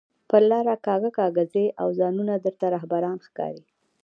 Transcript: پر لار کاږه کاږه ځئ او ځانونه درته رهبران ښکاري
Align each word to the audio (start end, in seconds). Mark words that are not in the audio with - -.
پر 0.29 0.41
لار 0.49 0.67
کاږه 0.85 1.11
کاږه 1.17 1.43
ځئ 1.53 1.67
او 1.81 1.87
ځانونه 1.99 2.33
درته 2.45 2.65
رهبران 2.75 3.17
ښکاري 3.27 3.63